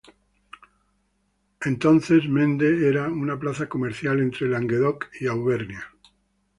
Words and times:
Entonces 1.63 2.27
Mende 2.27 2.87
era 2.89 3.07
una 3.09 3.37
plaza 3.39 3.69
comercial 3.69 4.19
entre 4.19 4.47
Languedoc 4.49 5.05
y 5.21 5.27
Auvernia. 5.27 5.93